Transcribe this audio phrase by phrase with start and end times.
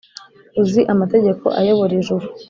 [0.61, 2.25] uzi amategeko ayobora ijuru’